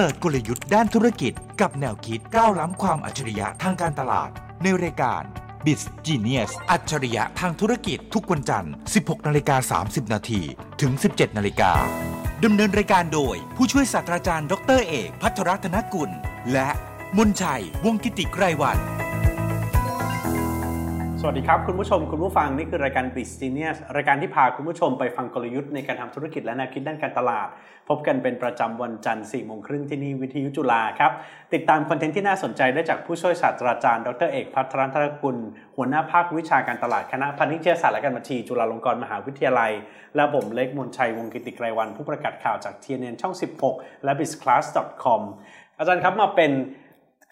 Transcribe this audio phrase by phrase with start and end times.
[0.00, 4.30] ปิดกลยุทธ์ด้านธุรกิจ กับแนวคิดก้าวล้ำความอัจฉริยะทางการตลาด
[4.62, 5.22] ในรายการ
[5.64, 10.40] b i z Genius อัจฉริยะทางธุรกิจทุกวันจันทร์ 16นาฬิกา30นาที
[10.80, 11.72] ถึง 17นาฬิกา
[12.44, 16.10] ดำเนินรายการโดย ผู้ช่วยศาสตราจารย์ ดรเอก พัทรธนกุล
[16.52, 16.68] และ
[17.16, 18.78] มนชัย วงกิติไกรวัน
[21.22, 27.48] สวัสดีครับ คุณผู้ชมคุณผู้ฟัง นี่คือรายการ b i z Genius รายการที่พาคุณผู้ชมไปฟังกลยุทธ์ในการทำธุรกิจและแนวคิดด้านการตลาด
[27.88, 31.12] พบกันเป็นประจำวันจันทร์4โมงครึ่งที่นี่วิทยุจุฬาครับ
[31.54, 35.36] ติดตามคอนเทนต์ที่น่าสนใจได้จากผู้ช่วยศาสตราจารย์ ดรเอกพัทรธนกุล
[35.76, 39.72] หัวหน้าภาควิชาการตลาดคณะพาณิชยศาสตร์และการบัญชี จุฬาลงกรณ์มหาวิทยาลัย
[40.16, 43.34] และผมเล็กมนชัยวงกิติไกรวันผู้ประกาศข่าวจาก TNN ช่อง
[43.68, 45.22] 16 และ bizclass.com
[45.78, 46.52] อาจารย์ครับมาเป็น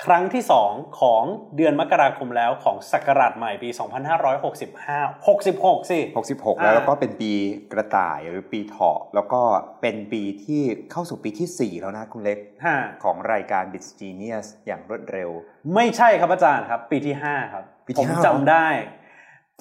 [0.05, 1.23] ครั้งที่ 2 ของ
[1.57, 5.99] เดือนมกราคมแล้วของศักราชใหม่ปี 2565 66 สิ
[6.33, 7.33] 66 แล้วแล้วก็เป็นปี
[7.73, 9.41] กระต่ายหรือปีเถาะแล้วก็
[9.83, 15.31] เป็นปีที่เข้าสู่ปีที่ 4 แล้วนะคุณเล็กฮะของรายการ b i z Genius อย่างรวดเร็ว
[15.75, 18.69] ไม่ใช่ครับอาจารย์ครับ ปีที่ 5 ครับปีที่ผมห้าจำได้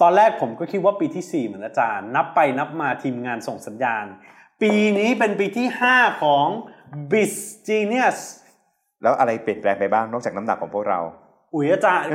[0.00, 4.04] ตอนแรกผมก็คิดว่าปีที่ 4 เหมือนอาจารย์ นับไปนับมาทีมงานส่งสัญญาณ
[4.62, 6.46] ปีนี้เป็นปีที่ 5 ของ
[7.10, 7.32] b i z
[7.68, 8.18] Genius
[9.02, 11.00] แล้วอะไรเปลี่ยนแปลงไปบ้างนอกจากน้ำหนักของพวกเรา
[11.54, 12.10] อุ๋ยอาจารย์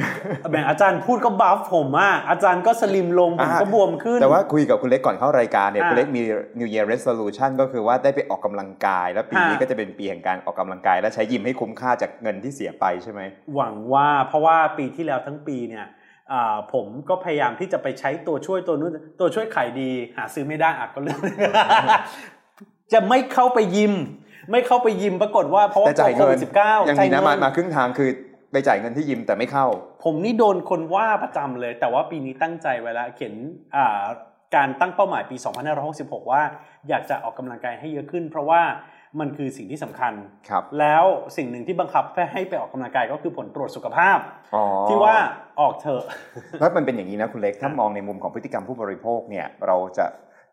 [0.50, 6.22] แหมอาจารย์พูดก็บัฟผมอะอาจารย์ก็สลิมลง ผมก็บวมขึ้น แต่ว่าคุยกับคุณเล็กก่อนเข้ารายการเนี่ยอ่าคุณเล็กมี
[6.60, 13.22] New Year Resolution ก็คือว่าได้ไปออกกำลังกาย แล้วปีนี้อ่าก็จะเป็นปีแห่งการออกกำลังกาย และใช้ยิมให้คุ้มค่าจากเงินที่เสียไปใช่ไหม
[13.56, 15.86] หวังว่าเพราะว่าปีที่แล้วทั้งปีเนี่ย
[16.32, 21.20] อ่าผมก็พยายามที่จะไปใช้ตัวช่วยตัวนู้นตัวช่วยขายดี หาซื้อไม่ได้อะก็เรื่อง
[22.94, 23.94] จะไม่เข้าไปยิม
[24.52, 28.10] ไม่เข้าไปยิมปรากฏว่าเพราะว่าแต่จ่ายโคเงิวินดสิบเก้ายังมีนะมามาครึ่งทางคือ
[28.52, 29.68] ไปจ่ายเงินที่ยิมแต่ไม่เข้า
[30.04, 33.34] ผมนี่โดนคนว่าประจำเลย แต่ว่าปีนี้ตั้งใจไว้แล้วเขียน
[33.76, 34.04] อ่า
[34.56, 35.36] การตั้งเป้าหมายปี
[35.84, 36.42] 2566 ว่า
[36.90, 38.62] อยากจะออกกำลังกายให้เยอะขึ้น เพราะว่า
[39.20, 40.14] มันคือสิ่งที่สำคัญ
[40.50, 41.04] ครับแล้ว
[41.38, 44.18] สิ่งหนึ่งที่บังคับให้ไปออกกำลังกายก็คือผลตรวจสุขภาพ
[44.56, 45.16] อ๋อที่ว่า
[45.62, 46.04] ออกเถอะ
[46.60, 50.06] แล้วมันเป็นอย่างนี้นะคุณเล็ก ถ้ามองในมุมของพฤติกรรมผู้บริโภคเนี่ยเราจะ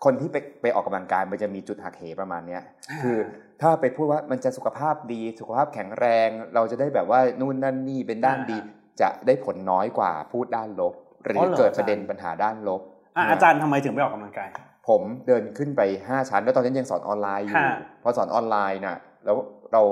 [0.05, 2.63] คนที่ไปไปออกกำลังกายมันจะมีจุดหักเหประมาณเนี้ย
[3.03, 3.19] คือ
[3.63, 8.59] ถ้าไปพูดว่ามันจะสุขภาพดีสุขภาพแข็งแรง เราจะได้แบบว่านู่นนั่นนี่เป็นด้านดี
[9.01, 10.95] จะได้ผลน้อยกว่าพูดด้านลบ
[11.25, 12.81] หรืออ๋อเหรอเกิดอาจารย์ประเด็นปัญหาด้านลบ
[13.17, 14.49] อะอาจารย์ทำไมถึงไปออกกำลังกาย
[14.89, 17.71] ผมเดินขึ้นไป 5 ชั้น แล้วตอนนั้นยังสอนออนไลน์อยู่ค่ะ
[18.03, 19.37] พอสอนออนไลน์น่ะแล้ว
[19.73, 19.83] เรา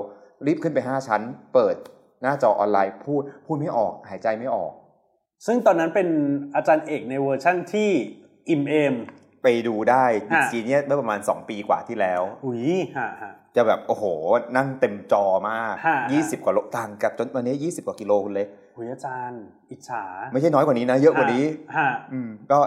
[0.47, 1.23] รีบขึ้นไป 5 ชั้น
[1.55, 1.77] เปิด
[2.23, 4.73] หน้าจอออนไลน์พูดพูดไม่ออกหายใจไม่ออก
[5.47, 6.09] ซึ่งตอนนั้นเป็น
[6.55, 7.91] อาจารย์เอกในเวอร์ชั่นที่
[8.51, 8.95] อิ่มเอม
[9.43, 14.05] ไปดูได้ฮะจีเนียเมื่อประมาณ 2 ปีกว่าที่แล้วอุ้ยฮะฮะจะแบบโอ้โห
[14.57, 21.45] นั่งเต็มจอมากฮะ20 กว่าโลต่างกับจนวันนี้ 20 กว่ากิโลคุณเล็กอุ้ยอาจารย์ อิจฉา ไม่ใช่น้อยกว่านี้นะ เยอะกว่านี้
[21.77, 22.59] ฮะอืมก็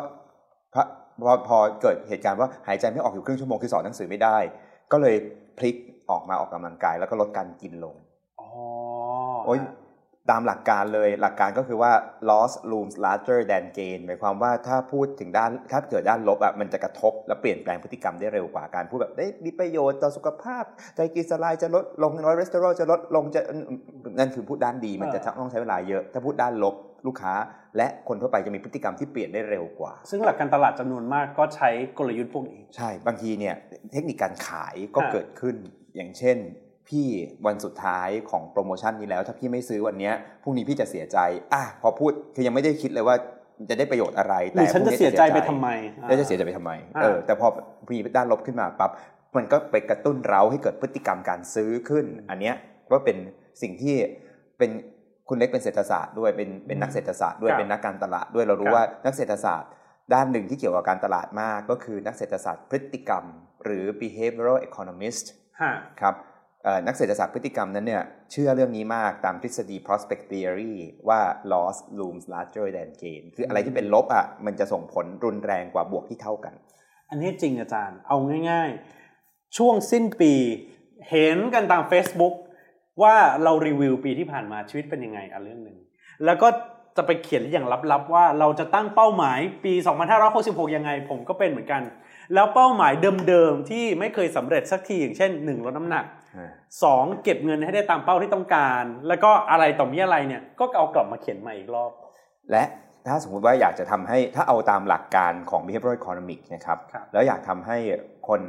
[0.73, 0.81] พอ
[1.21, 4.37] พอพอเกิดเหตุการณ์ว่าหายใจไม่ออกอยู่ครึ่งชั่วโมงคือสอนหนังสือไม่ได้
[4.91, 5.15] ก็เลย
[5.57, 5.75] พลิก
[6.09, 7.95] ออกมาออกกำลังกาย แล้วก็ลดการกินลง
[8.39, 8.49] อ๋อ
[9.45, 9.59] โอ้ย
[10.31, 11.91] ตามหลักการเลยหลักการก็คือว่า
[12.29, 20.63] loss looms larger than gain หมายความว่าถ้าพูดถึงด้านถ้าเกิดด้านลบอะมันจะกระทบและเปลี่ยนแปลงพฤติกรรมได้เร็วกว่าการพูดแบบเฮ้ยมีประโยชน์ต่อสุขภาพ
[20.95, 23.41] ไตรกลีเซอไรด์จะลดลงคอเลสเตอรอลจะลดลงจะ
[24.19, 26.75] นั่นคือพูดด้านดีมันจะต้องใช้เวลาเยอะ ถ้าพูดด้านลบ
[27.07, 27.33] ลูกค้า
[27.77, 33.55] และคนทั่วไปจะมีพฤติกรรมที่เปลี่ยนได้เร็วกว่า ซึ่งหลักการตลาดจำนวนมากก็ใช้กลยุทธ์พวกนี้ใช่บางทีเนี่ย
[33.91, 35.55] เทคนิคการขายก็ค่ะเกิดขึ้น
[35.95, 36.37] อย่างเช่น
[36.91, 37.07] พี่
[37.45, 40.13] วันสุดท้ายของโปรโมชั่นนี้แล้ว ถ้าพี่ไม่ซื้อวันเนี้ย
[40.43, 41.17] พรุ่งนี้พี่จะเสียใจ
[41.53, 43.15] อะพอพูดคือยังไม่ได้คิดเลยว่า
[43.69, 45.69] จะได้ประโยชน์อะไรหรือฉันพรุ่จะงเสียใจไปทำไม
[46.07, 47.47] แล้วจะเสียใจไปทำไมอ่าเออแต่พอ
[47.89, 48.91] มีด้านลบขึ้นมาปั๊บ
[49.35, 52.55] มันก็ไปกระตุ้นเราให้เกิดพฤติกรรมการซื้อขึ้น อันเนี้ย
[52.91, 53.17] ก็เป็น
[53.61, 53.95] สิ่งที่
[54.57, 54.71] เป็น
[55.29, 59.71] คุณเล็กเป็นเศรษฐศาสตร์ด้วยเป็นเป็นนักเศรษฐศาสตร์ด้วยเป็นนักการตลาดด้วยเรารู้ว่านักเศรษฐศาสตร์
[60.13, 63.23] ด้านหนึ่งที่เกี่ยวกับการตลาดมากก็คือนักเศรษฐศาสตร์พฤติกรรม
[63.63, 65.25] หรือ behavioral economist
[65.61, 65.71] ฮะ
[66.01, 66.30] ครับเอ่อ
[66.87, 70.75] นักเศรษฐศาสตร์พฤติกรรมนั้นเนี่ยเชื่อเรื่องนี้มากตามทฤษฎี prospect theory
[71.09, 76.53] ว่า loss looms larger than gain คืออะไรที่เป็นลบอะมันจะส่งผลรุนแรงกว่าบวกที่เท่ากัน
[77.09, 78.17] อันนี้จริงอาจารย์เอา
[78.49, 78.69] ง่าย
[79.13, 80.33] ๆ ช่วงสิ้นปี
[81.09, 82.35] เห็นกันตาม Facebook
[83.03, 85.77] ว่าเรารีวิวปีที่ผ่านมาชีวิตเป็นยังไงอะเรื่องหนึ่ง
[86.25, 86.47] แล้วก็
[86.97, 89.73] จะไปเขียนอย่างลับๆ ว่าเราจะตั้งเป้าหมายปี
[90.23, 91.81] 2566 ยังไง ผมก็เป็นเหมือนกัน
[92.33, 92.93] แล้วเป้าหมาย
[93.27, 96.05] เดิมๆ ที่ไม่เคยสำเร็จสักทีอย่างเช่น 1 ลดน้ำหนัก
[96.73, 101.91] 2เก็บเงินให้ได้ตามเป้าที่ต้องการ แล้วก็อะไรต่อมีอะไรเนี่ยก็เอากลับมาเขียนใหม่อีกรอบ
[102.51, 102.63] และ
[103.07, 107.77] ถ้าสมมุติว่าอยากจะทำให้ถ้าเอาตามหลักการของ behavioral economics นะครับครับแล้วอยากทำให้
[108.27, 108.41] คน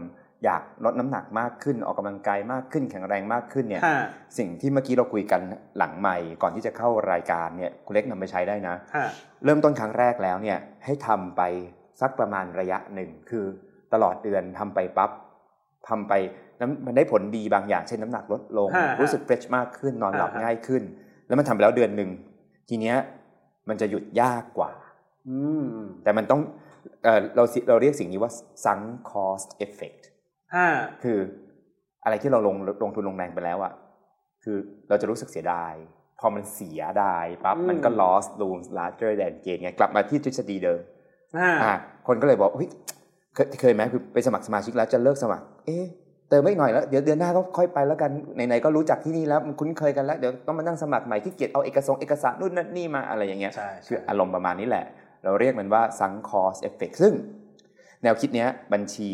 [0.44, 4.06] อยากลดน้ำหนักมากขึ้นออกกำลังกายมากขึ้นแข็งแรงมากขึ้นเนี่ยฮะ
[4.38, 5.40] สิ่งที่เมื่อกี้เราคุยกัน
[5.78, 9.06] หลังใหม่ก่อนที่จะเข้ารายการเนี่ยคุณเล็กนำไปใช้ได้นะฮะ
[9.44, 11.42] เริ่มต้นครั้งแรกแล้วเนี่ยให้ทำไป
[12.00, 13.44] สักประมาณระยะหนึ่งคือ
[13.92, 15.10] ตลอดเดือนทำไปปั๊บ
[15.88, 16.12] ทำไป
[16.51, 16.51] น้ำ
[16.86, 20.82] มันได้ผลดีบางอย่างเช่นน้ำหนักลดลงฮะฮะรู้สึกเฟรชมากขึ้นนอนหลับอ่าฮะง่ายขึ้น
[21.26, 22.10] แล้วมันทำไปแล้วเดือนหนึ่ง
[22.68, 22.96] ทีเนี้ย
[23.68, 24.72] มันจะหยุดยากกว่า
[25.28, 25.64] อืม
[26.04, 26.40] แต่มันต้อง
[27.04, 28.32] เอ่อเราสิเราเรียกสิ่งนี้ว่า
[28.64, 30.02] sunk cost effect
[30.54, 30.66] ห้า
[31.02, 31.18] คือ
[32.04, 33.72] อะไรที่เราลงลงทุนลงแรงไปแล้วอะ
[34.44, 34.56] คือ
[34.88, 35.74] เราจะรู้สึกเสียดาย
[36.20, 40.80] พอมันเสียดายปั๊บมันก็ loss looms larger than gain ไงกลับมาที่ทฤษฎีเดิม
[41.36, 41.72] ห้าอ่า
[42.06, 42.70] คนก็เลยบอกเฮ้ย
[43.34, 45.84] เคยเคยไหมคือไปสมัครสมาชิกแล้วจะเลิกสมัคร เอ๊ะ
[46.32, 54.84] เติมไม่หน่อยแล้วเดี๋ยวเดือนหน้าก็ค่อยไปแล้วกันไหนๆก็รู้จักที่นี่แล้วมันคุ้นเคยกันแล้วเดี๋ยวต้องมานั่งสมัครใหม่ที่เกียจเอาเอกสารเอกสารนู่นนั่นนี่มาอะไรอย่างเงี้ยใช่คืออารมณ์ประมาณนี้แหละ
[55.24, 57.14] เราเรียกมันว่า sunk cost effect ซึ่ง
[58.02, 59.10] แนวคิดเนี้ยบัญชี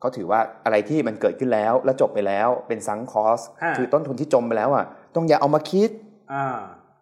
[0.00, 4.84] เขาถือว่าอะไรที่มันเกิดขึ้นแล้วแล้วจบไปแล้วเป็น sunk cost ฮะคือต้นทุนที่จมไปแล้วอะ
[5.14, 5.90] ต้องอย่าเอามาคิด
[6.32, 6.46] อ่า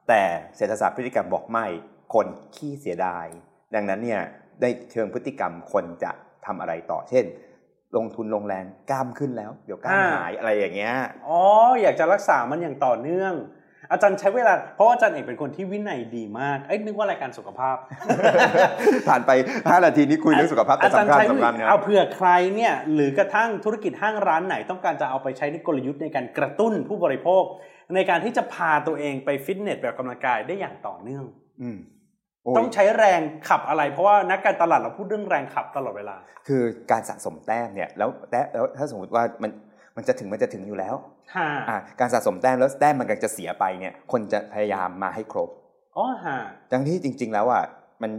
[0.09, 0.23] แต่
[0.57, 1.67] เศรษฐศาสตร์พฤติกรรมบอกไม่
[2.15, 3.27] คนขี้เสียดาย
[3.75, 4.21] ดังนั้นเนี่ย
[4.61, 6.11] ในเชิงพฤติกรรมคนจะ
[6.47, 7.25] ทำอะไรต่อเช่น
[7.97, 10.95] ลงทุนลงแรงกล้ามขึ้นแล้ว เดี๋ยวกล้ามอ่าหายอะไรอย่างเงี้ย
[11.29, 11.41] อ๋อ
[11.83, 13.35] อยากจะรักษามันอย่างต่อเนื่อง
[13.91, 17.77] อาจารย์ใช้เวลา เพราะว่าอาจารย์เอกเป็นคนที่วินัยดีมากเอ้ยนึกว่ารายการสุขภาพ
[19.09, 27.45] ผ่านไป 5 นาทีนี้คุยเรื่องสุขภาพแต่อาจารย์สำคัญใช้สำคัญนะเอาเผื่อใครเนี่ยหรือกระทั่งธุรกิจห้างร้านไหน ต้องการจะเอาไปใช้ในกลยุทธ์ในการกระตุ้นผู้บริโภค
[27.95, 31.25] ในการที่จะพาตัวเองไปฟิตเนสแบบกำลังกายได้อย่างต่อเนื่อง
[31.63, 31.94] อืมโอ้ย
[32.57, 39.51] ต้องใช้แรงขับอะไร เพราะว่านักการตลาดเราพูดเรื่องแรงขับตลอดเวลา คือการสะสมแต้มเนี่ยแล้วแต้มแล้วถ้าสมมติว่ามัน
[39.97, 40.95] มันจะถึงมันจะถึงอยู่แล้ว
[41.37, 45.51] ฮ่าอ่าการสะสมแต้มแล้วแต้มมันกำลังจะเสียไปเนี่ยคนจะพยายามมาให้ครบ
[45.97, 46.37] อ๋อฮ่า
[46.73, 47.65] ทั้งที่จริง ๆ แล้วอะ
[48.03, 48.11] มัน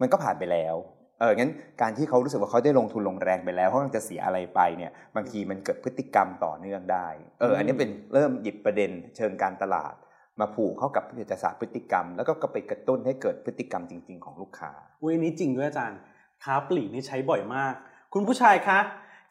[0.00, 0.76] มันก็ผ่านไปแล้ว
[1.20, 1.52] เอองั้น
[1.82, 7.06] การที่เขารู้สึกว่าเขาได้ลงทุนลงแรงไปแล้วเขากำลังจะเสียอะไรไปเนี่ยบางทีมันเกิดพฤติกรรมต่อเนื่องได้
[7.40, 9.94] เอออันนี้เป็นเริ่มหยิบประเด็นเชิงการตลาด
[10.40, 14.70] มาผูกเข้ากับเศรษฐศาสตร์พฤติกรรม แล้วก็ก็ไปกระตุ้นให้เกิดพฤติกรรมจริง ๆ ของลูกค้า
[15.02, 15.98] อุ้ยอันนี้จริงด้วยอาจารย์
[16.44, 17.74] ค้าปลีกนี่ใช้บ่อยมาก
[18.14, 18.78] คุณผู้ชายคะ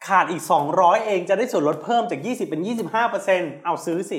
[0.08, 0.42] ขาดอีก
[0.74, 4.18] 200 เองจะได้ส่วนลดเพิ่มจาก 20 เป็น 25เอาซื้อสิ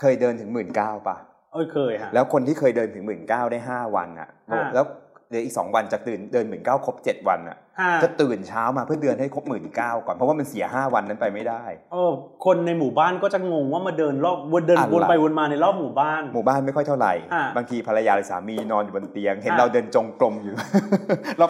[0.00, 1.16] เคยเดินถึงหมื่นเก้าป่ะ
[1.52, 12.12] เอ้ยเคยฮะแล้วคนที่เคยเดินถึงหมื่นเก้าได้ห้าวันอะอ่าแล้วเดี๋ยวอีกสองวันจะตื่นเดินหมื่นเก้าครบเจ็ดวันอะฮะจะตื่นเช้ามาเพื่อเดินให้ครบหมื่นเก้าก่อนเพราะว่ามันเสียห้าวันนั้นไปไม่ได้เออ
[12.44, 20.54] คนในหมู่บ้านก็จะงงว่ามาเดินรอบวนเดินอะไรวนไปวนมาในรอบหมู่บ้าน หมู่บ้านไม่ค่อยเท่าไหร่อ่าบางทีภรรยาหรือสามีนอนอยู่บนเตียง เห็นอ่าเราเดินจงกรมอยู่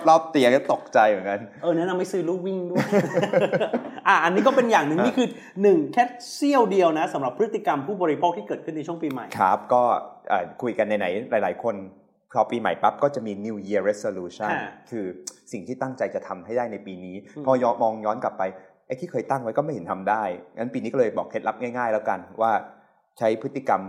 [0.09, 2.87] รอบๆเตียงก็ตกใจเหมือนกันเออแนะนำไม่ซื้อลูกวิ่งด้วย
[4.09, 5.29] อะอันนี้ก็เป็นอย่างหนึ่งอะนี่คือ
[5.63, 6.03] หนึ่งแค่
[6.35, 9.83] เสี้ยวเดียวนะสำหรับพฤติกรรมผู้บริโภคที่เกิดขึ้นในช่วงปีใหม่ครับ ก็
[10.29, 11.75] เอ่อคุยกันไหนๆหลาย ๆ คน
[12.35, 15.05] พอปีใหม่ปั๊บก็จะมี New Year Resolution ค่ะคือ
[15.53, 18.43] สิ่งที่ตั้งใจจะทำให้ได้ในปีนี้อืมพอย้อนมองย้อนกลับไป
[18.87, 20.23] ไอ้ที่เคยตั้งไว้ก็ไม่เห็นทำได้
[20.57, 22.53] งั้นปีนี้ก็เลยบอกเคล็ดลับง่าย ๆ แล้วกันว่า
[23.19, 23.83] ใช้พฤติกรรม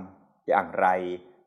[0.49, 0.89] อย่างไร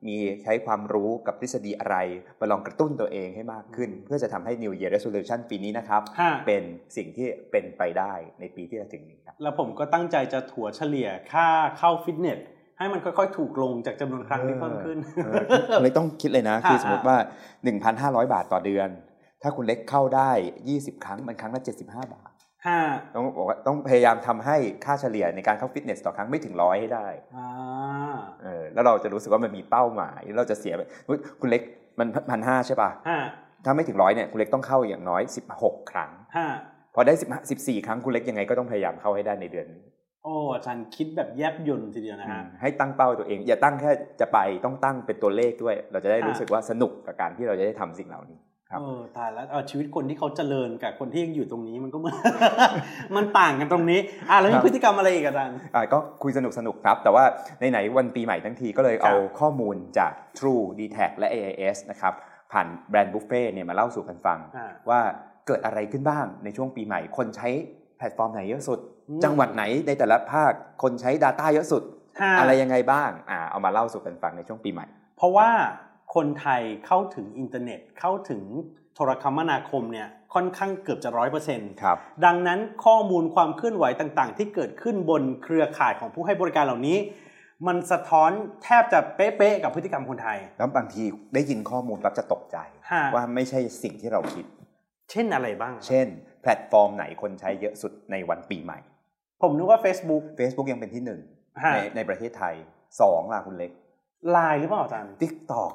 [0.08, 1.96] มีใช้ความรู้กับทฤษฎีอะไร
[2.40, 6.62] มาลองกระตุ้นตัวเองให้มากขึ้น เพื่อจะทำให้ New Year Resolution ปีนี้นะครับฮะเป็น
[6.96, 11.48] สิ่งที่เป็นไปได้ในปีที่จะถึงนี้ครับ แล้วผมก็ตั้งใจจะถัวเฉลี่ยค่า
[11.78, 12.38] เข้าฟิตเนส
[12.78, 15.42] ให้มันค่อยๆ ถูกลงจากจำนวนครั้งที่เพิ่มขึ้นเออ
[15.82, 17.16] เลยต้องคิดเลยนะ คืออ่าสมมติว่า
[17.74, 18.88] 1,500 บาทต่อเดือน
[19.42, 20.30] ถ้าคุณเล็กเข้าได้
[20.68, 22.30] 20 ครั้งมันครั้งละ 75 บาท
[22.66, 22.78] ห้า
[23.14, 27.48] ต้องบอกว่าต้องพยายามทำให้ค่าเฉลี่ยในการเข้าฟิตเนสต่อครั้งไม่ถึงร้อยให้ได้อ่า
[28.42, 31.62] เออแล้วเราจะรู้สึกว่ามันมีเป้าหมาย เราจะเสียไปอุ๊ยคุณเล็ก
[31.98, 33.18] มันพันห้าใช่ป่ะห้า
[33.64, 35.22] ถ้าไม่ถึงร้อยเนี่ยคุณเล็กต้องเข้าอย่างน้อย
[35.56, 36.46] 16 ครั้งห้า
[36.94, 37.14] พอได้
[37.48, 39.84] 10 14ครั้งคุณเล็กยังไงก็ต้องพยายามเข้าให้ได้ในเดือนนี้
[40.24, 48.38] โอ้อาจารย์คิดแบบแยบยนต์ทีเดียวนะฮะให้ตั้งเป้าตัวเอง อย่าตั้งแค่จะไปต้องตั้งเป็นตัวเลขด้วย เราจะได้รู้สึกว่าสนุกกับการที่เราจะได้ทำสิ่งเหล่านี้
[48.70, 52.14] ครับเออตายแล้วเออชีวิตคนที่เขาเจริญกับคนที่ยังอยู่ตรงนี้มันก็มัน
[53.16, 57.24] มันต่างกันตรงนี้อะแล้วมีพฤติกรรมอะไรอีกอาจารย์อ่าก็คุยสนุกสนุกครับ แต่ว่า
[57.70, 62.14] ไหนๆวันปีใหม่ทั้งทีก็เลยครับเอาข้อมูลจาก True d t a c และ AIS นะครับ
[62.52, 65.00] ผ่านแบรนด์บุฟเฟ่เนี่ยมาเล่าสู่กันฟังอ่าว่า
[65.46, 67.48] เกิดอะไรขึ้นบ้างในช่วงปีใหม่คนใช้
[67.98, 68.78] แพลตฟอร์มไหนเยอะสุด
[69.08, 70.52] อืมจังหวัดไหนในแต่ละภาค
[70.82, 71.82] คนใช้ Data เยอะสุด
[72.20, 74.86] ฮะอะไรยังไงบ้างอ่าเอามาเล่าสู่กันฟังในช่วงปีใหม่
[75.16, 75.48] เพราะว่า
[76.14, 78.42] คนไทยเข้าถึงอินเทอร์เน็ตเข้าถึง
[78.94, 86.98] โทรคมนาคมเนี่ยค่อนข้างเกือบจะร้อยเปอร์เซ็นต์ครับดังนั้นข้อมูลความเคลื่อนไหวต่างๆ ที่เกิดขึ้นบนเครือข่ายของผู้ให้บริการเหล่านี้
[87.66, 88.30] มันสะท้อน
[88.64, 91.02] แทบจะเป๊ะๆกับพฤติกรรมคนไทย แล้วบางที
[91.34, 92.56] ได้ยินข้อมูลปั๊บจะตกใจ
[92.90, 94.44] ฮะว่าไม่ใช่สิ่งที่เราคิด
[95.10, 96.06] เช่นอะไรบ้าง เช่น
[96.42, 98.78] แพลตฟอร์มไหนคนใช้เยอะสุดในวันปีใหม่
[99.42, 101.20] ผมนึกว่า Facebook Facebook ยังเป็นที่หนึ่ง
[101.62, 102.54] ฮะในในประเทศไทย
[103.00, 103.72] สองล่ะคุณเล็ก
[104.30, 105.72] ไลน์หรือเปล่าอาจารย์ TikTok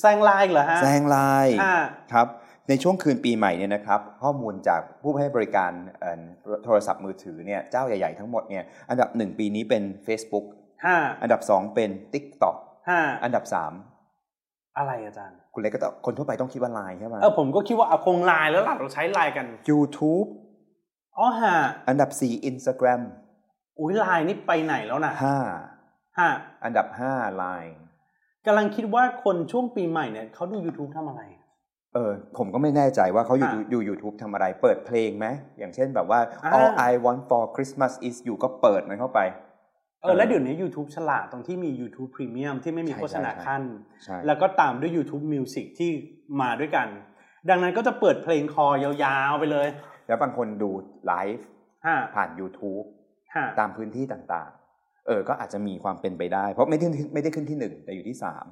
[0.00, 1.76] แซงไลน์เหรอฮะแซงไลน์อ่า
[2.12, 2.26] ครับ
[2.68, 6.22] ในช่วงคืนปีใหม่เนี่ยนะครับข้อมูลจากผู้ให้บริการเอ่อ
[6.64, 10.46] โทรศัพท์มือถือเนี่ยเจ้าใหญ่ๆทั้งหมดเนี่ยอันดับหนึ่งปีนี้เป็น Facebook
[10.84, 12.56] ฮะอันดับสองเป็น TikTok
[12.88, 13.72] ฮะอันดับสาม
[14.78, 20.28] อะไรอาจารย์ คุณเล็กก็ต้องคนทั่วไปต้องคิดว่าไลน์ใช่ไหมเออผมก็คิดว่าเอาคงไลน์แล้วล่ะเราใช้ไลน์กัน YouTube
[21.18, 21.56] อ๋อฮะ
[21.88, 23.02] อันดับสี่ Instagram
[23.78, 25.38] อุ้ยไลน์นี่ไปไหนแล้วนะห้า
[26.18, 26.30] ฮะ
[26.64, 27.12] อันดับห้า
[27.42, 27.74] Line
[28.46, 31.22] กำลังคิดว่าคนช่วงปีใหม่เนี่ยเขาดู YouTube ทำอะไร
[31.94, 35.26] เออผมก็ไม่แน่ใจว่าเขาอยู่อะดู YouTube ทำอะไร เปิดเพลงไหม
[35.58, 39.20] อย่างเช่นแบบว่าอ่า All I Want for Christmas is You ก็เปิดมันเข้าไป
[40.04, 43.62] เออแล้วเดี๋ยวนี้ YouTube ฉลาดตรงที่มี YouTube Premium ที่ไม่มีใช่โฆษณาใช่ขั้น
[44.04, 45.90] ใช่แล้วก็ตามด้วย YouTube Music ที่
[46.40, 46.88] มาด้วยกัน
[47.50, 49.68] ดังนั้นก็จะเปิดเพลงคอยาวๆไปเลย
[50.06, 50.70] แล้วบางคนดู
[51.06, 51.46] ไลฟ์
[51.86, 52.86] ฮะผ่าน YouTube
[53.34, 58.46] ฮะตามพื้นที่ต่างๆ เออ ก็อาจจะมีความเป็นไปได้ เพราะไม่ได้ไม่ได้ขึ้นที่หนึ่งแต่อยู่ที่สาม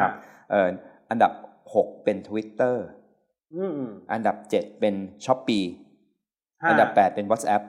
[0.00, 0.12] ครับ
[0.50, 0.68] เออ
[1.10, 1.32] อันดับ
[1.74, 2.76] หกเป็น Twitter
[3.54, 5.64] อืมอืมอันดับเจ็ดเป็น s h อ p e e
[6.62, 7.62] ฮะอันดับแปดเป็น WhatsApp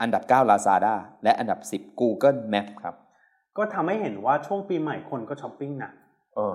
[0.00, 2.94] อันดับเก้า Lazada และอันดับสิบ Google Map ครับ
[3.56, 5.90] ก็ทำให้เห็นว่าช่วงปีใหม่คนก็ช้อปปิ้งนะ
[6.36, 6.54] เออ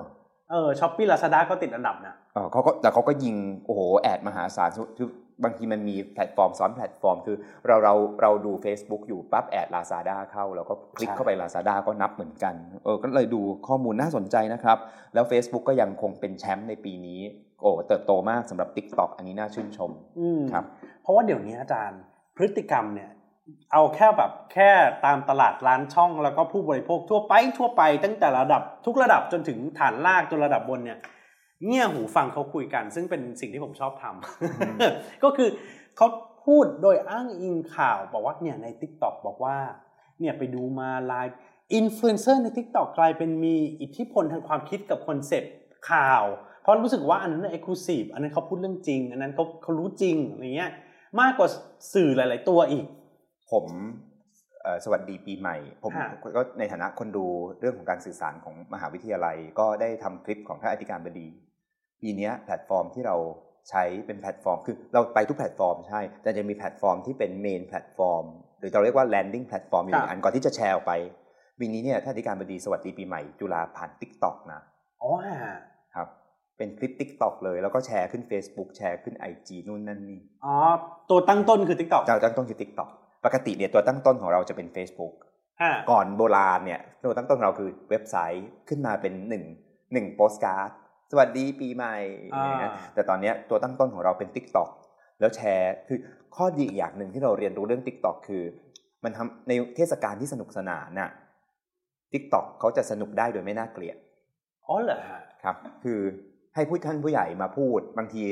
[0.50, 5.08] เออ Shopee Lazada ก็ติดอันดับนะเออเขาก็แต่เขาก็ยิงโอ้โห ad มหาศาลคือ
[5.44, 12.54] บางทีมันมีแพลตฟอร์มซ้อนแพลตฟอร์ม คือเราเราเราดู Facebook อยู่ปั๊บแอด Lazada เข้า แล้วก็คลิกใช่เข้าไป Lazada ก็นับเหมือนกัน
[12.84, 14.78] เออก็เลยดูข้อมูลน่าสนใจนะครับ
[15.14, 17.20] แล้ว Facebook ก็ยังคงเป็นแชมป์ในปีนี้
[17.60, 20.64] โอ้เติบโตมากสำหรับ TikTok อันนี้น่าชื่นชมอืมครับ
[21.02, 22.00] เพราะว่าเดี๋ยวนี้อาจารย์
[22.36, 23.10] พฤติกรรมเนี่ย
[23.72, 24.70] เอาแค่แบบแค่
[25.04, 30.98] ตามตลาดร้านช่องแล้วก็ผู้บริโภคทั่วไปทั่วไป ตั้งแต่ระดับทุกระดับจนถึงฐานรากจนระดับบนเนี่ย
[31.66, 35.48] เงี่ยหูฟังเขาคุยกัน ซึ่งเป็นสิ่งที่ผมชอบทำก็คือ
[35.96, 36.06] เขา
[36.46, 39.56] พูดโดยอ้างอิงข่าวบอกว่าเนี่ยใน TikTok บอกว่า
[40.20, 41.36] เนี่ยไปดูมาไลน์
[41.74, 45.52] อินฟลูเอนเซอร์ใน TikTok กลายเป็นมีอิทธิพลทางความคิดกับคอนเซปต์
[45.90, 46.24] ข่าว
[46.62, 50.70] เพราะรู้สึกว่าอันนั้น exclusive อันนั้นเขาพูดเรื่องจริง อันนั้นเขาเขารู้จริงอะไรเงี้ย
[51.20, 51.48] มากกว่า
[51.94, 52.84] สื่อหลาย ๆ ตัวอีก
[53.52, 53.66] ผม
[54.62, 57.26] เอ่อสวัสดีปีใหม่ ผมค่ะก็ในฐานะคนดู
[57.60, 61.28] เรื่องของการสื่อสารของมหาวิทยาลัย ก็ได้ทำคลิปของท่านอธิการบดี
[62.02, 63.16] ปีเนี้ยแพลตฟอร์มที่เรา
[63.70, 68.24] ใช้เป็นแพลตฟอร์ม คือเราไปทุกแพลตฟอร์มใช่ แต่จะมีแพลตฟอร์มที่เป็น main platform
[68.58, 70.92] หรือเราเรียกว่า landing แพลตฟอร์มอยู่หนึ่งอันก่อนที่จะแชร์ออกไป
[71.58, 74.60] ปีนี้เนี่ยท่านอธิการบดีสวัสดีปีใหม่จุฬาผ่าน TikTok นะ
[75.02, 75.54] อ๋อฮะ
[75.94, 76.08] ครับ
[76.56, 80.54] เป็นคลิป TikTok เลยแล้วก็แชร์ขึ้น Facebook แชร์ขึ้น IG นู่นนั่นนี่อ๋อ
[81.10, 82.88] ตัวตั้งต้นคือ TikTok เราตั้งต้นคือ TikTok
[83.24, 85.14] ปกติเนี่ยตัวตั้งต้นของเราจะเป็น Facebook
[85.62, 89.44] ฮะก่อนโบราณเนี่ยตัวตั้งต้นของเราคือเว็บไซต์ขึ้นมาเป็นหนึ่ง
[89.92, 90.70] หนึ่งโปสการ์ด
[91.10, 91.96] สวัสดีปีใหม่
[92.34, 94.70] อ่าอย่างเงี้ยแต่ตอนเนี้ยตัวตั้งต้นของเราเป็น Tik t o อก
[95.20, 95.98] แล้วแชร์คือ
[96.36, 98.42] ข้อดีอีกอย่างหนึ่งที่เราเรียนรู้เรื่อง Tik t o อกคือ
[99.04, 101.10] มันทำในเทศกาลที่สนุกสนานน่ะ
[102.12, 103.96] Tik t o อกเขาจะสนุกได้โดยไม่น่าเกลียด
[104.66, 106.00] อ๋อเหรอฮะครับ คือ
[106.54, 108.24] ให้ผู้ท่านผู้ใหญ่มาพูดบางที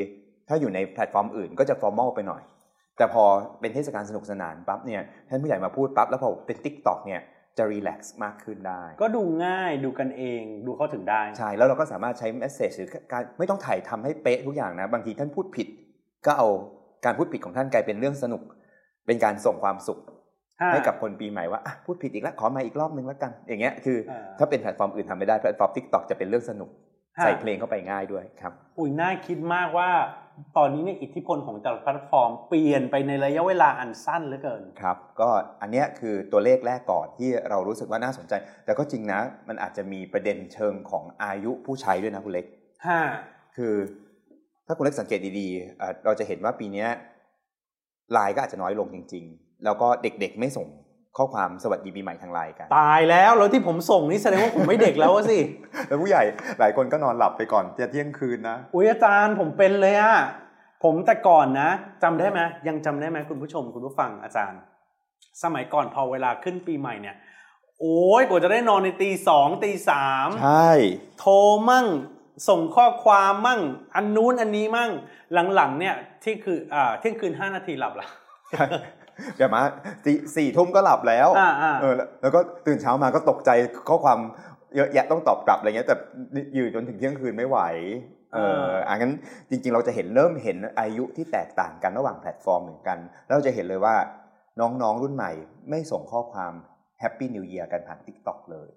[0.49, 2.43] ถ้าอยู่ในแพลตฟอร์มอื่นก็จะ formal ไปหน่อย
[2.99, 3.25] แต่พอ
[3.61, 7.21] เป็นเทศกาลสนุกสนานปั๊บเนี่ยท่านผู้ใหญ่มาพูดปั๊บแล้วพอเป็น Tik t o อกเนี่ย
[7.59, 15.69] จะ relax มากขึ้นได้ ก็ดูง่ายดูกันเองดูเข้าถึงได้ ใช่ แล้วเราก็สามารถใช้ message หรือการไม่ต้องถ่ายทำให้เป๊ะทุกอย่างนะ บางทีท่านพูดผิด
[16.27, 16.49] ก็เอา
[17.05, 18.43] การพูดผิดของท่านกลายเป็นเรื่องสนุก
[19.07, 19.99] เป็นการส่งความสุข
[20.73, 26.71] ให้กับคนปีใหม่ว่าอะพูดผิดอีกแล้วขอมาอีกรอบนึงแล้วกัน อย่างเงี้ยคืออ่าถ้าเป็นแพลตฟอร์มอื่นทำไม่ได้แพลตฟอร์ม TikTok จะเป็นเรื่องสนุก
[27.19, 29.91] ฮะใส่เพลงเข้าไปง่ายด้วยครับอุ้ยน่าคิดมากว่า
[30.57, 35.29] ตอนนี้เนี่ยอิทธิพลของแต่ละแพลตฟอร์ม เปลี่ยนไปในระยะเวลาอันสั้นเหลือเกิน ครับ ก็
[35.63, 38.33] อันเนี้ยคือตัวเลขแรกก่อนที่เรารู้สึกว่าน่าสนใจ
[38.65, 42.47] แต่ก็จริงนะ มันอาจจะมีประเด็นเชิงของอายุผู้ใช้ด้วยนะคุณเล็ก
[42.87, 43.01] ฮะ
[43.57, 43.75] คือ
[44.67, 46.89] ถ้าคุณเล็กสังเกตดีๆเอ่อเราจะเห็นว่าปีเนี้ย
[48.13, 50.69] ไลน์ก็อาจจะน้อยลงจริง ๆ แล้วก็เด็กๆไม่ส่ง
[51.19, 55.39] ข้อความสวัสดีปีใหม่ทางไลน์กัน ตายแล้วแล้วที่ผมส่งนี่แสดงว่าผมไม่เด็กแล้วอะสิ
[55.89, 56.23] แล้วผู้ใหญ่
[56.59, 60.17] หลายคนก็นอนหลับไปก่อนจะเที่ยงคืนนะ อุ้ยอาจารย์ผมเป็นเลยอะ
[60.85, 61.71] ผมแต่ก่อนนะ
[62.03, 64.61] จำได้ไหมยังจำได้ไหมคุณผู้ชมคุณผู้ฟังอาจารย์
[65.43, 67.17] สมัยก่อนพอเวลาขึ้นปีใหม่เนี่ย
[67.81, 70.73] โอ้ยกว่าจะได้นอนในตีสองตีสามใช่
[71.19, 71.35] โทร
[71.69, 71.87] มั่ง
[72.49, 73.61] ส่งข้อความมั่ง
[73.95, 74.91] อันนู้นอันนี้มั่ง
[75.55, 75.95] หลังๆเนี่ย
[76.25, 78.09] ที่คืออ่าเที่ยงคืนห้านาทีหลับละ
[79.37, 79.63] เดี๋ยวมา
[80.05, 83.51] สี่สี่ทุ่มก็หลับแล้วอ่าอ่าเออแล้วแล้วก็ตื่นเช้ามาก็ตกใจ
[83.89, 84.19] ข้อความ
[84.77, 85.97] เยอะแยะต้องตอบกลับอะไรเงี้ยแต่
[86.55, 87.59] อยู่จนถึงเที่ยงคืนไม่ไหว
[88.35, 89.13] เอออะงั้น
[89.51, 93.97] จริง ๆ เราจะเห็นเริ่มเห็นอายุที่แตกต่างกันระหว่างแพลตฟอร์มเหมือนกันแล้วเราจะเห็นเลยว่า
[94.61, 95.33] น้องๆรุ่นใหม่
[95.71, 96.53] ไม่ส่งข้อความ
[97.01, 98.69] Happy New Year กันผ่าน TikTok เลย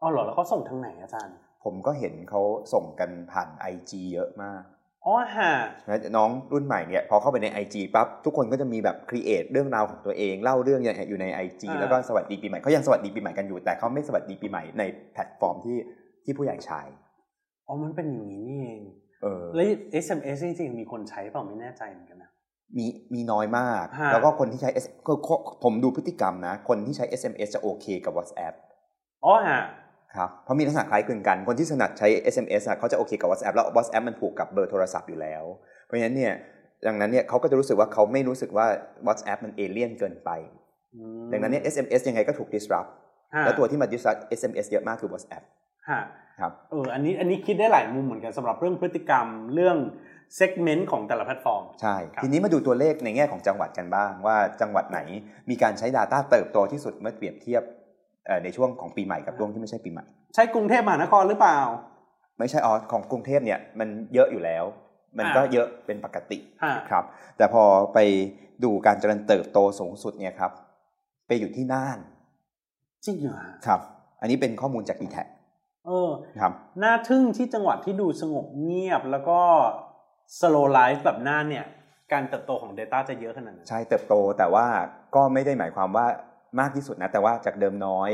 [0.00, 2.42] อ๋อเหรอแล้วเขาส่งทางไหนอาจารย์ ผมก็เห็นเขา
[2.74, 4.62] ส่งกันผ่าน IG เยอะมาก
[5.06, 5.52] อ๋อฮะ
[5.88, 15.76] นะน้องรุ่นใหม่เนี่ยพอเข้าไปใน IG ปั๊บทุกคนก็จะมีแบบ create เรื่องราวของตัวเองเล่าเรื่องอย่างอยู่ใน IG อ่าแล้วก็สวัสดีปีใหม่เขายังสวัสดีปีใหม่กันอยู่ แต่เขาไม่สวัสดีปีใหม่ในแพลตฟอร์มที่
[16.24, 16.80] ที่ผู้ใหญ่ใช้
[17.66, 18.80] อ๋อมันเป็นอย่างนี้นี่เอง
[19.22, 19.64] เออแล้ว
[20.04, 22.30] SMS จริงๆมีคนใช้เปล่าไม่แน่ใจเหมือนกันนะ
[22.76, 28.54] มีมีน้อยมากฮะแล้วก็คนที่ใช้ S ก็ก็ผมดูพฤติกรรมนะ คนที่ใช้ SMS จะโอเคกับ WhatsApp
[29.24, 29.60] อ๋อฮะ
[30.16, 35.44] ครับเพราะมีลักษณะคล้ายคลึงกัน คนที่ถนัดใช้ SMS อะเขาจะโอเคกับ WhatsApp แล้ว WhatsApp มันผูกกับเบอร์โทรศัพท์อยู่แล้ว
[35.84, 36.32] เพราะฉะนั้นเนี่ย
[36.86, 38.66] ดังนั้นเนี่ยเขาก็จะรู้สึกว่าเขาไม่รู้สึกว่า
[39.06, 40.30] WhatsApp มันเอเลี่ยนเกินไป
[40.94, 42.90] อืมดังนั้นเนี่ย SMS ยังไงก็ถูก disrupt
[43.34, 45.44] ฮะแล้วตัวที่มา disrupt SMS เยอะมากคือ WhatsApp
[45.88, 46.00] ฮะ
[46.40, 49.76] ครับเอออันนี้อันนี้คิดได้หลายมุมเหมือนกันสำหรับเรื่องพฤติกรรมเรื่อง
[50.38, 55.00] segment ของแต่ละแพลตฟอร์ม ใช่ครับทีนี้มาดูตัวเลขในแง่ของจังหวัดกันบ้าง ว่าจังหวัดไหน
[55.50, 57.87] มีการใช้ Data เติบโตที่สุดเมื่อเปรียบเทียบเอ่อ
[58.44, 60.04] ในช่วงของปีใหม่กับช่วงที่ไม่ใช่ปีใหม่
[60.34, 61.58] ใช่กรุงเทพมหานครหรือเปล่า
[62.38, 64.64] ไม่ใช่อ๋อของกรุงเทพเนี่ยมันเยอะอยู่แล้ว
[65.18, 67.04] มันก็อ่าเยอะเป็นปกติฮะครับ
[67.36, 67.98] แต่พอไป
[68.64, 70.52] ดูการเจริญเติบโตสูงสุดเนี่ยครับ
[71.26, 71.98] ไปอยู่ที่น่าน
[73.04, 73.80] จริงเหรอฮะครับ
[74.20, 75.26] อันนี้เป็นข้อมูลจาก e t a g
[75.86, 79.40] เออครับน่าทึ่งที่จังหวัดที่ดูสงบเงียบแล้วก็
[80.38, 81.66] slow life แบบน่านเนี่ย
[82.12, 84.66] การเติบโตของ Data จะเยอะขนาดนั้นใช่เติบโตแต่ว่า
[85.14, 86.06] ก็ไม่ได้หมายความว่า
[86.60, 88.10] มากที่สุดนะ แต่ว่าจากเดิมน้อย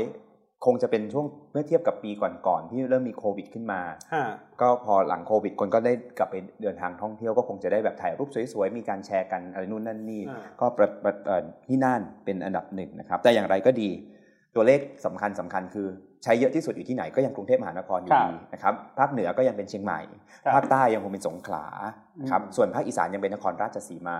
[0.65, 2.11] คงจะเป็นช่วงเมื่อเทียบกับปี
[2.47, 3.81] ก่อนๆที่เริ่มมีโควิดขึ้นมา
[4.13, 4.25] ฮะ
[4.61, 13.89] ก็พอหลังโควิด คนก็ได้กลับไปเดินทางท่องเที่ยวก็คงจะได้แบบถ่ายรูปสวยๆ มีการแชร์กันอะไรนู่นนั่นนี่อ่าก็ประประเอ่อที่น่านเป็นอันดับหนึ่งนะครับ แต่อย่างไรก็ดี
[14.55, 15.87] ตัวเลขสำคัญสำคัญคือ
[16.23, 20.01] ใช้เยอะที่สุดอยู่ที่ไหนก็ยังกรุงเทพมหานครอยู่ดีนะครับ ภาคเหนือก็ยังเป็นเชียงใหม่
[20.45, 21.65] ครับภาคใต้ยังคงเป็นสงขลา
[22.21, 24.19] นะครับอืมส่วนภาคอีสานยังเป็นนครราชสีมา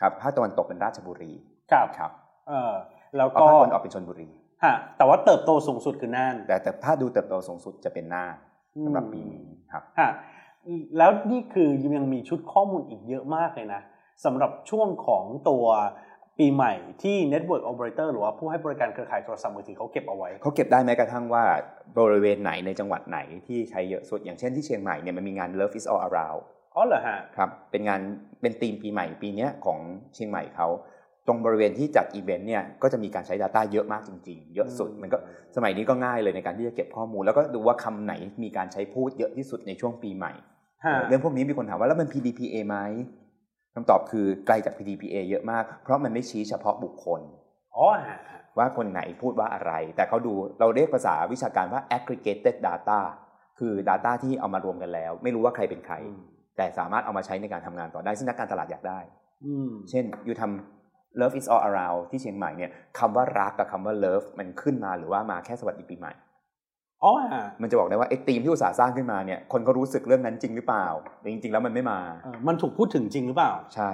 [0.00, 1.32] ครับภาคตะวันตกเป็นราชบุรี
[1.72, 2.10] ครับครับ
[2.48, 2.72] เออ
[3.16, 4.28] แล้วเอาก็ภาคตะวันออกเป็นชนบุรี
[4.64, 8.24] ฮะแต่ว่าเติบโตสูงสุดคือน่าน แต่แต่ถ้าดูเติบโตสูงสุดจะเป็นหน้า
[8.84, 10.10] สำหรับปีนี้ครับฮะ
[10.98, 13.80] แล้วนี่คือยังมีชุดข้อมูลอีกเยอะมากเลยนะ
[14.24, 15.64] สำหรับช่วงของตัว
[16.38, 21.44] ปีใหม่ที่ Network Operator หรือว่าผู้ให้บริการเครือข่ายโทรศัพท์มือถือเขาเก็บเอาไว้ เขาเก็บได้แม้กระทั่งว่า
[21.98, 26.42] บริเวณไหนในจังหวัดไหนที่ใช้เยอะสุด อย่างเช่นที่เชียงใหม่เนี่ยมันมีงาน Love is all around
[26.74, 28.00] อ๋อเหรอฮะ ครับ เป็นงาน
[28.40, 29.78] เป็นธีมปีใหม่ปีเนี้ยของ
[30.14, 30.68] เชียงใหม่เขา
[31.26, 35.18] ตรงบริเวณที่จัดอีเวนต์เนี่ยก็จะมีการใช้ Data เยอะมากจริง ๆ เยอะสุดมันก็
[35.56, 40.32] สมัยนี้ก็ง่ายเลยในการที่จะเก็บข้อมูล แล้วก็ดูว่าคำไหนมีการใช้พูดเยอะที่สุดในช่วงปีใหม่
[40.84, 42.76] ฮะเรื่องพวกนี้มีคนถามว่าแล้วมัน PDPA ไหม
[43.74, 47.20] คำตอบคือไกลจาก PDPA เยอะมาก เพราะมันไม่ชี้เฉพาะบุคคล
[47.76, 48.18] อ๋อฮะ
[48.58, 53.00] ว่าคนไหนพูดว่าอะไร แต่เขาดูเราเรียกภาษาวิชาการว่า aggregated data
[53.58, 55.94] คือ Data ที่เอามารวมกันแล้ว ไม่รู้ว่าใครเป็นใคร
[56.56, 59.00] แต่สามารถเอามาใช้ในการทำงานต่อได้ซึ่งนักการตลาดอยากได้
[59.44, 60.73] อืมเช่นอยู่ทำ
[61.20, 66.12] love is all around ที่เชียงใหม่เนี่ยคำว่ารักกับคำว่า love มันขึ้นมาหรือว่ามาแค่สวัสดีปีใหม่
[67.02, 70.86] อ๋อฮะมันจะบอกได้ว่าไอ้ธีมที่อุตสาห์สร้างขึ้นมาเนี่ยคนก็รู้สึกเรื่องนั้นจริงหรือเปล่า
[71.20, 73.90] แต่จริง ๆ แล้วมันไม่มาเออมันถูกพูดถึงจริงหรือเปล่า ใช่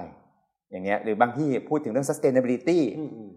[0.71, 3.31] อย่างเงี้ยหรือบางที่พูดถึงเรื่อง sustainability อืมอืม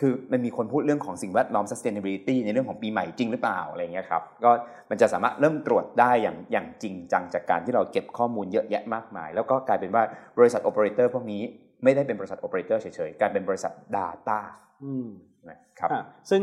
[0.00, 4.50] คือมันมีคนพูดเรื่องของสิ่งแวดล้อม sustainability ในเรื่องของปีใหม่จริงหรือเปล่าอะไรเงี้ยครับก็
[4.90, 10.02] มันจะสามารถเริ่มตรวจได้อย่างอย่างจริงจังจากการที่เราเก็บข้อมูลเยอะแยะมากมาย แล้วก็กลายเป็นว่า
[10.38, 11.42] บริษัท operator พวกนี้
[11.84, 14.38] ไม่ได้เป็นบริษัท operator เฉยๆกลายเป็นบริษัท data
[14.84, 15.08] อืม
[15.48, 16.40] นะครับอะซึ่ง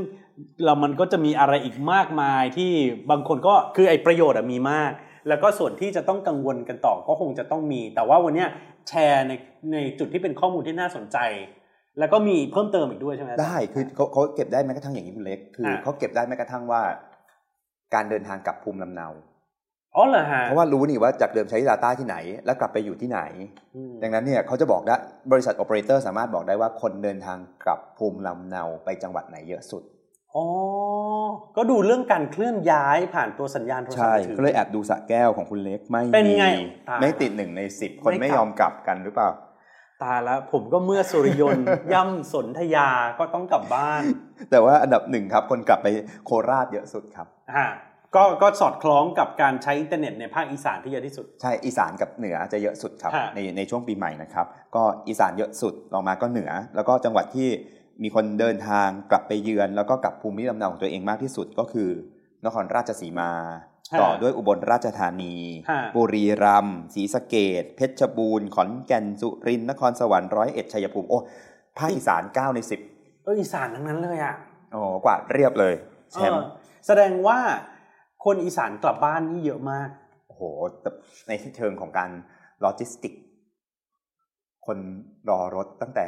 [0.63, 2.71] เรามันก็จะมีอะไรอีกมากมายที่
[3.11, 4.91] บางคนก็คือไอ้ประโยชน์อะมีมาก
[5.27, 8.49] แล้วก็ส่วนที่จะต้องกังวลกันต่อก็คงจะต้องมี แต่ว่าวันเนี้ย
[8.89, 9.33] แชร์ใน
[9.73, 11.17] ในจุดที่เป็นข้อมูลที่น่าสนใจ
[11.99, 16.81] แล้วก็มีเพิ่มเติมอีกด้วยใช่ไหมาจารย์ได้คือเขาเขาเก็บได้แม้กระทั่งอย่างนี้คุณเล็ก คืออะเขาเก็บได้แม้กระทั่งว่า
[17.93, 19.07] การเดินทางกลับภูมิลำเนา
[19.95, 23.21] อ๋อเหรอฮะเพราะว่ารู้นี่ว่าจากเดิมใช้ Data ที่ไหน แล้วกลับไปอยู่ที่ไหน
[23.75, 24.95] อืมดังนั้นเนี่ยเขาจะบอกได้
[25.31, 29.83] บริษัท operator สามารถบอกได้ว่าคนเดินทางกลับภูมิลำเนาไปจังหวัดไหนเยอะสุด
[30.35, 30.45] อ๋อ
[31.57, 39.29] ก็ดูเรื่องการเคลื่อนย้ายผ่านตัวสัญญาณโทรศัพใช่ท์มือถือก็เลยแอบดูสระแก้วของคุณเล็กไม่เป็นไงมีตายไม่ติดหนึ่งในสิบคนไม่ไม่กลับยอมกลับกันหรือเปล่า
[40.03, 44.01] ตายแล้วผมก็เมื่อสุริยนต์ย่ำสนธยาก็ต้องกลับบ้าน
[44.51, 45.87] แต่ว่าอันดับหนึ่งครับ คนกลับไป
[46.25, 47.67] โคราชเยอะสุดครับฮะ
[48.15, 57.49] ก็ก็สอดคล้องกับการใช้อินเทอร์เน็ตในภาคอีสานที่เยอะที่สุด ใช่อีสานกับเหนือจะเยอะสุดครับฮะ ในในช่วงปีใหม่นะครับก็อีสานเยอะสุดลองมาก็เหนือ แล้วก็จังหวัดที่
[58.03, 61.89] มีคนเดินทางกลับไปเยือน แล้วก็กลับภูมิลำเนาของตัวเองมากที่สุดก็คือ
[62.45, 63.31] นครราชสีมา
[64.01, 65.35] ต่อด้วยอุบลราชธานี
[65.69, 71.19] ฮะ บุรีรัมย์ศรีสะเกษเพชรบูรณ์ขอนแก่นสุรินทร์นครสวรรค์ร้อยเอ็ดชัยภูมิโอ้
[71.77, 72.79] ภาคอีสานเก้าในสิบ
[73.23, 74.35] เอออีสานทั้งนั้นเลยอะ
[74.71, 75.73] โอ้กวาดเรียบเลย
[76.11, 76.45] แชมเอป์อ
[76.87, 77.39] แสดงว่า
[78.25, 79.89] คนอีสานกลับบ้านนี่เยอะมาก
[80.27, 80.41] โอ้โห
[80.81, 80.89] แต่
[81.27, 82.11] ในเชิงของการ
[82.61, 83.13] โลจิสติก
[84.65, 84.77] คน
[85.29, 86.07] รอรถตั้งแต่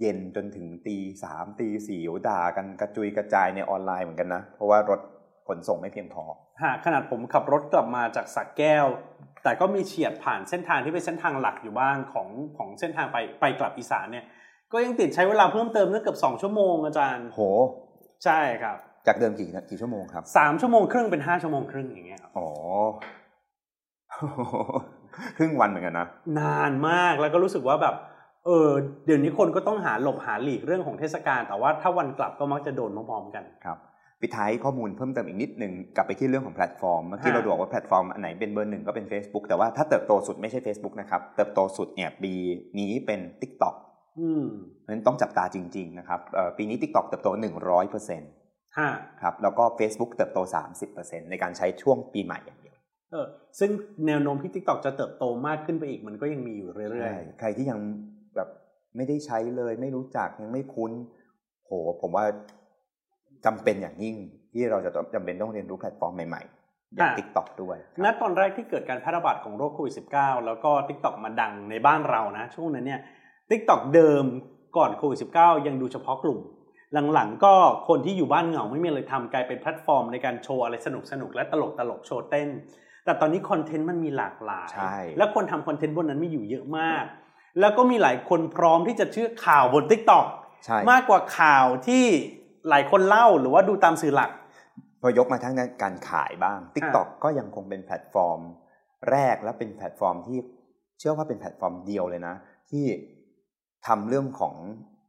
[0.00, 5.00] เย็นจนถึงตีสามตีสี่โอ้ด่ากันกระจุยกระจายในออนไลน์เหมือนกันนะ เพราะว่ารถ
[5.48, 6.24] ขนส่งไม่เพียงพอ
[6.62, 8.86] หากขนาดผมขับรถกลับมาจากสักแก้ว
[9.42, 14.24] แต่ก็มีเฉียดผ่านเส้นทางที่เป็นเส้นทางหลักอยู่บ้างของของเส้นทางไปไปกลับอีสานเนี่ย
[14.72, 17.42] ก็ยังติดใช้เวลาเพิ่มเติมตั้งเกือบสองชั่วโมงอาจารย์ โห
[18.24, 22.48] ใช่ครับ จากเดิมกี่นากี่ชั่วโมงครับสามชั่วโมงครึ่งเป็นห้าชั่วโมงครึ่งอย่างเงี้ยครับอ๋อ
[25.36, 26.06] ครึ่งวันเหมือนกันนะ
[26.40, 27.94] นานมากแล้วก็รู้สึกว่าแบบ
[28.46, 28.70] เออ
[29.06, 33.78] เดี๋ยวนี้คนก็ต้องหาหลบหาหลีกเรื่องของเทศกาลแต่ว่าถ้าวันกลับก็มักจะโดนพร้อมๆกันครับ
[34.20, 42.32] ปิดท้ายข้อมูลเพิ่มเติมอีกนิดหนึ่งกลับไปที่เรื่องของแพลตฟอร์มเมื่อกี้ฮะเราบอกว่าแพลตฟอร์มอันไหนเป็นเบอร์หนึ่งก็เป็น Facebook แต่ว่าถ้าเติบโตสุดไม่ใช่ Facebook นะครับ เติบโตสุดเนี่ยปี
[42.78, 43.74] นี้เป็น TikTok
[44.20, 44.44] อืม
[44.80, 48.37] เพราะฉะนั้นต้องจับตาจริง ๆ นะครับเอ่อปีนี้ TikTok เติบโต 100%ฮะ
[49.22, 50.38] ครับแล้วก็ Facebook เติบโต
[50.84, 52.76] 30%ในการใช้ช่วงปีใหม่อย่างเดียว
[53.12, 53.26] เออ
[53.58, 53.70] ซึ่ง
[54.06, 57.80] แนวโน้มที่ TikTok จะเติบโตมากขึ้นไปอีกมันก็ยังมีอยู่เรื่อยใช่ใครที่ยัง
[58.36, 58.48] แบบ
[58.96, 60.92] ไม่ได้ใช้เลยไม่รู้จักยังไม่คุ้น
[61.66, 62.24] โหผมว่า
[63.44, 64.16] จำเป็นอย่างยิ่ง
[64.52, 73.00] ที่เราจะต้องจำเป็นต้องเรียนรู้แพลตฟอร์มใหม่ๆ อย่าง TikTok ด้วยคๆณรับตอนแรกที่เกิดการแพร่ระบาดของโรคโควิด -19 แล้วก็ TikTok มาดังในบ้านเรานะ ช่วงนั้นเนี่ย
[73.50, 74.24] TikTok เดิม
[74.76, 76.38] ก่อนโควิด -19 ยังดูเฉพาะกลุ่ม
[77.14, 77.54] หลังๆ ก็
[77.88, 80.88] คนที่อยู่บ้านเหงาไม่มีอะไรทำกลายเป็นแพลตฟอร์มในการโชว์อะไรส
[81.20, 82.48] นุกๆและตลกตลกๆโชว์เต้น
[83.04, 87.04] แต่ตอนนี้คอนเทนต์มันมีหลากหลายใช่และคนทำคอนเทนต์บนนั้นมีอยู่เยอะมาก
[87.60, 90.26] แล้วก็มีหลายคนพร้อมที่จะเชื่อข่าวบน TikTok
[90.64, 92.04] ใช่มากกว่าข่าวที่
[92.68, 94.30] หลายคนเล่าหรือว่าดูตามสื่อหลัก
[95.00, 98.40] พอยกมาทั้งนั้นการขายบ้าง TikTok ก็ยังคงเป็นแพลตฟอร์ม
[99.10, 100.38] แรกและเป็นแพลตฟอร์มที่
[100.98, 102.34] เชื่อว่าเป็นแพลตฟอร์มเดียวเลยนะ
[102.70, 102.84] ที่
[103.86, 104.54] ทำเรื่องของ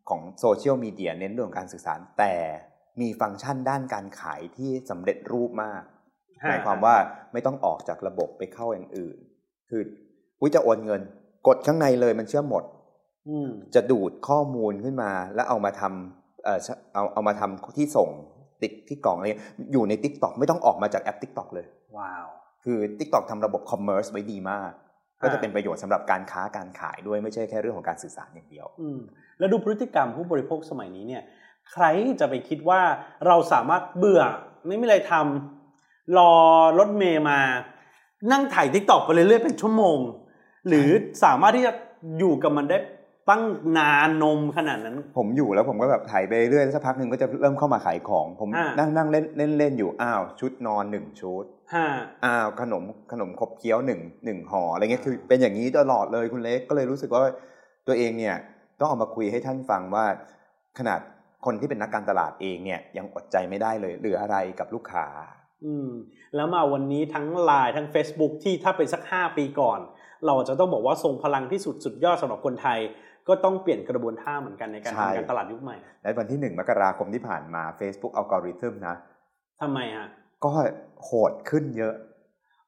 [0.09, 2.33] ของโซเชียลมีเดียเน้นเรื่องของการสื่อสาร แต่
[3.01, 5.83] มีฟังก์ชันด้านการขายที่สำเร็จรูปมาก
[6.43, 6.95] ฮะหมายความว่า
[7.33, 9.17] ไม่ต้องออกจากระบบไปเข้าอย่างอื่น
[9.69, 9.81] คือ
[10.39, 11.01] อุ้ยจะโอนเงิน
[11.47, 12.63] กดข้างในเลยมันเชื่อมหมด
[13.29, 16.59] อืมจะดูดข้อมูลขึ้นมา แล้วเอามาทำเอ่อ
[16.93, 18.09] เอาเอามาทำที่ส่ง
[18.61, 21.65] ติดที่กล่องอะไรเงี้ยอยู่ใน Tik t o อกไม่ต้องออกมาจากแอป Tik t o อกเลย
[21.97, 22.27] ว้าว
[22.63, 24.71] คือ Tik t o อกทำระบบ commerce ไว้ดีมาก
[25.21, 28.99] ก็จะเป็นประโยชน์สำหรับการค้าการขายด้วยไม่ใช่แค่เรื่องของการสื่อสารอย่างเดียวอืม
[29.39, 31.23] แล้วดูพฤติกรรมผู้บริโภคสมัยนี้เนี่ย
[31.71, 31.85] ใคร
[32.19, 32.81] จะไปคิดว่า
[33.27, 34.21] เราสามารถเบื่อ
[34.67, 36.33] ไม่มีอะไรทำรอ
[36.79, 37.39] รถเมย์มา
[38.31, 39.99] นั่งถ่าย TikTok ไปเรื่อยๆเป็นชั่วโมง
[40.67, 40.89] หรือ
[41.23, 41.71] สามารถที่จะ
[42.17, 42.77] อยู่กับมันได้
[43.29, 43.43] ตั้ง
[43.77, 51.87] นานนมขนาดนั้น ผมอยู่แล้วผมก็แบบถ่ายไปเรื่อยๆสักพักหนึ่งก็จะเริ่มเข้ามาขายของ ผมอ่านั่นั่งนั่งเล่นเล่นเล่นอยู่อ้าวชุดนอนหนึ่งชุดฮะ
[52.25, 57.21] อ้าวขนมขนมครบเคี้ยวหนึ่งหนึ่งห่ออะไรเงี้ยคือเป็นอย่างนี้ตลอดเลยคุณเล็กก็เลยรู้สึกว่า
[57.87, 58.35] ตัวเองเนี่ย
[58.79, 60.05] ต้องเอามาคุยให้ท่านฟังว่า
[60.79, 60.99] ขนาด
[61.45, 65.05] คนที่เป็นนักการตลาดเองเนี่ยยังอดใจไม่ได้เลยเหลืออะไรกับลูกค้า
[65.65, 65.89] อืม
[66.35, 69.79] แล้วมาวันนี้ทั้งไลน์ทั้ง Facebook ที่ถ้าเป็นสัก 5 ปีก่อน
[70.27, 72.79] เราจะต้องบอกว่าทรงพลังที่สุดสุดยอดสำหรับคนไทย
[73.29, 78.95] ก็ต้องเปลี่ยนกระบวนท่าเหมือนกันในการใช่ทำการตลาดยุคใหม่ และวันที่หนึ่งมกราคมที่ผ่านมา Facebook อัลกอริทึมนะ
[79.61, 80.07] ทำไมฮะ
[80.43, 80.51] ก็
[81.03, 81.93] โหดขึ้นเยอะ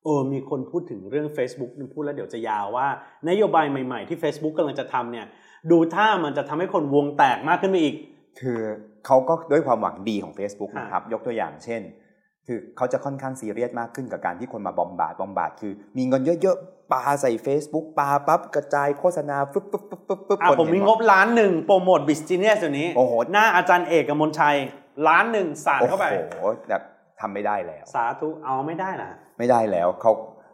[0.03, 2.87] เออมีคนพูดถึงเรื่อง Facebook พูดแล้วเดี๋ยวจะยาวว่า
[3.29, 5.25] นโยบายใหม่ ๆ ที่ Facebook กำลังจะทำเนี่ย
[5.71, 7.95] ดูท่ามันจะทำให้คนวงแตกมากขึ้นไปอีก
[8.41, 8.59] คือ
[9.05, 11.81] เขาก็ด้วยความหวังดีของ Facebook ค่ะนะครับ ยกตัวอย่างเช่น
[12.47, 24.55] คือเขาจะค่อนข้างซีเรียสมากขึ้นกับการที่คนมาบอมบาดบอมบาดคือ มีเงินเยอะๆ ปาใส่ Facebook ปาปั๊บกระจายโฆษณาฟึบฟึบฟึบฟึบฟึบอะคนผมมีเห็นงบล้านหนึ่งโปรโมทบิส g เนียสตัวนี้โอ้โหหน้าอาจารย์เอกกมลชัย
[25.07, 26.35] ล้านหนึ่งสาดโอ้เข้าไปโห
[26.69, 26.81] แบบ
[27.21, 30.11] ทำไม่ได้แล้ว สาธุเอาไม่ได้นะไม่ได้แล้วเขา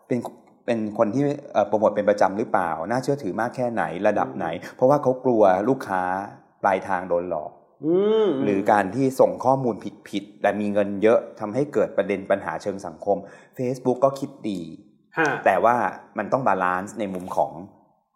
[0.07, 0.19] เป็น
[0.65, 1.23] เป็นคนที่
[1.53, 6.01] เอ่อโปรโมทเป็นประจำหรือเปล่า น่าเชื่อถือมากแค่ไหนระดับไหน เพราะว่าเขากลัวลูกค้า
[6.61, 7.51] ปลายทางโดนหลอก
[7.85, 7.95] อื
[8.25, 9.75] มหรือการที่ส่งข้อมูล
[10.09, 13.17] ผิดๆแต่มีเงินเยอะทำให้เกิดประเด็นปัญหาเชิงสังคม
[13.57, 14.86] Facebook ก็คิดดีฮะ
[15.45, 15.75] แต่ว่า
[16.17, 17.51] มันต้อง balance ในมุมของ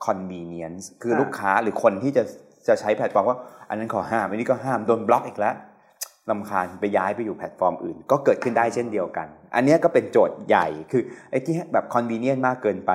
[0.05, 2.23] convenience คือลูกค้าหรือคนที่จะ
[2.67, 3.37] จะใช้แพลตฟอร์มว่า
[3.69, 5.55] อันนั้นขอห้ามอันนี้ก็ห้ามโดนบล็อกอีกแล้ว
[6.29, 12.91] รำคาญไปย้ายไปอยู่แพลตฟอร์มอื่น ก็เกิดขึ้นได้เช่นเดียวกัน อันนี้ก็เป็นโจทย์ใหญ่คือไอ้ที่แบบ convenient มากเกินไป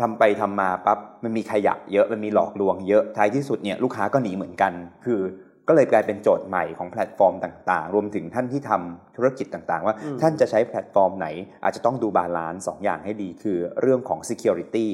[0.00, 4.72] ทำไปทำมาปั๊บมันมีขยะเยอะมันมีหลอกลวงเยอะท้ายที่สุดเนี่ยลูกค้าก็หนีเหมือนกัน
[5.04, 5.20] คือ
[5.68, 11.26] ก็เลยกลายเป็นโจทย์ใหม่ของแพลตฟอร์มต่างๆ รวมถึงท่านที่ทำธุรกิจต่างๆ ว่าอืมท่านจะใช้แพลตฟอร์มไหน
[11.64, 14.86] อาจจะต้องดู balance สองอย่างให้ดีคือเรื่องของ security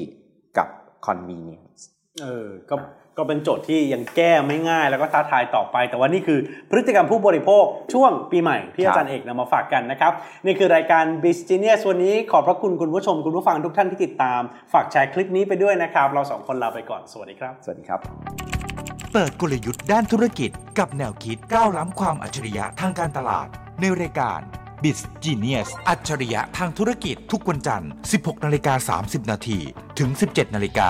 [0.57, 0.67] กับ
[1.07, 1.81] convenience
[2.21, 2.75] เออก็
[3.17, 10.11] ก็เป็นโจทย์ที่ยังแก้ไม่ง่ายแล้วก็ท้าทายต่อไป แต่ว่านี่คือพฤติกรรมผู้บริโภคช่วงปีใหม่ที่ครับอาจารย์เอกนำมาฝากกันนะครับ
[10.45, 14.41] นี่คือรายการ b u s i n e s s วันนี้ขอบพระคุณคุณผู้ชมคุณผู้ฟังทุกท่านที่ติดตาม
[14.73, 23.47] ฝากแชร์คลิปนี้ไปด้วยนะครับ เราสองคนลาไปก่อน สวัสดีครับ สวัสดีครับ เปิดกลยุทธ์ด้านธุรกิจ กับแนวคิดก้าวล้ำความอัจฉริยะทางการตลาด
[23.79, 24.39] ในรายการ
[24.83, 29.59] b i z Genius อัจฉริยะทางธุรกิจทุกวันจันทร์ 16นาฬิกา30นาที
[29.99, 30.89] ถึง 17นาฬิกา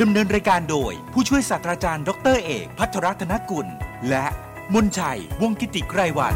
[0.00, 3.66] ดำเนินรายการโดย ผู้ช่วยศาสตราจารย์ดรเอก พัทรรัตนกุล
[4.08, 4.26] และ
[4.74, 6.34] มนชัย วงกิติไกรวัน